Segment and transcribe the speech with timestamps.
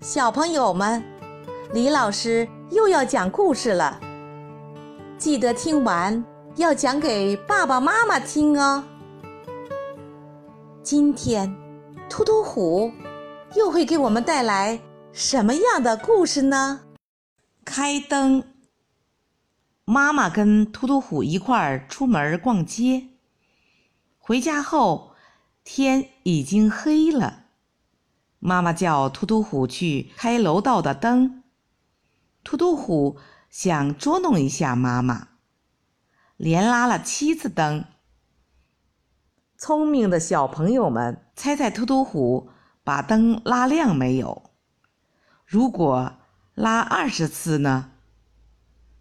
[0.00, 1.02] 小朋友们，
[1.72, 3.98] 李老师又要讲故事了，
[5.16, 6.22] 记得听完
[6.56, 8.84] 要讲给爸爸妈妈听哦。
[10.82, 11.56] 今天，
[12.10, 12.92] 突突虎
[13.54, 14.78] 又会给我们带来
[15.12, 16.82] 什么样的故事呢？
[17.64, 18.44] 开灯。
[19.86, 23.08] 妈妈跟突突虎一块儿出门逛街，
[24.18, 25.12] 回家后
[25.64, 27.45] 天已经黑了。
[28.46, 31.42] 妈妈叫突突虎去开楼道的灯。
[32.44, 33.18] 突突虎
[33.50, 35.26] 想捉弄一下妈妈，
[36.36, 37.84] 连拉了七次灯。
[39.58, 42.48] 聪明的小朋友们，猜猜突突虎
[42.84, 44.50] 把灯拉亮没有？
[45.44, 46.12] 如果
[46.54, 47.90] 拉二十次呢？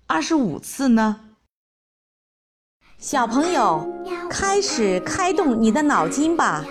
[0.07, 1.20] 二十五次呢？
[2.98, 3.88] 小朋友，
[4.27, 6.66] 开始开动你的脑筋吧！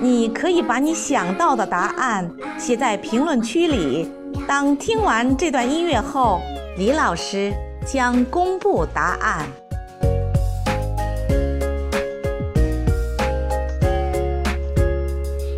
[0.00, 4.10] 你可以把你想到的答案写在评论区里。
[4.46, 6.40] 当听完这段音乐后，
[6.76, 7.52] 李老师
[7.86, 9.46] 将公布答案。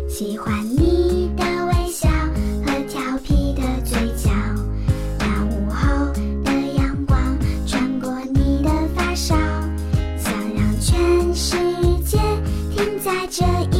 [0.07, 2.07] 喜欢你的微笑
[2.65, 4.31] 和调皮的嘴角，
[5.19, 6.11] 那午后
[6.43, 9.35] 的阳光穿过你的发梢，
[10.17, 11.57] 想让全世
[12.03, 12.17] 界
[12.71, 13.76] 停在这一，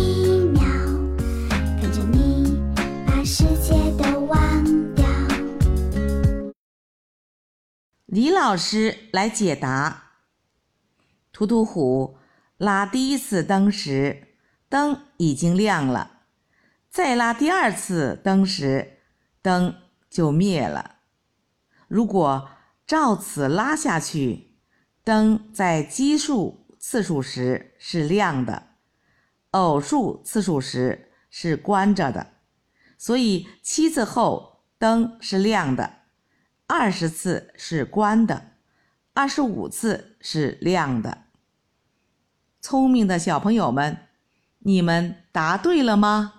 [1.97, 2.55] 着你
[3.07, 5.03] 把世界都忘掉。
[8.05, 10.03] 李老师来解答。
[11.31, 12.19] 图图虎
[12.57, 14.35] 拉第一次灯时，
[14.69, 16.25] 灯已经亮了；
[16.91, 18.99] 再拉第二次灯时，
[19.41, 19.73] 灯
[20.07, 20.97] 就灭了。
[21.87, 22.47] 如果
[22.85, 24.59] 照此拉下去，
[25.03, 28.67] 灯在奇数次数时是亮的，
[29.51, 32.33] 偶数次数时是关着的。
[32.97, 35.97] 所以七次后灯是亮的，
[36.65, 38.51] 二十次是关的，
[39.13, 41.25] 二十五次是亮的。
[42.59, 43.97] 聪明的小朋友们，
[44.59, 46.36] 你们答对了吗？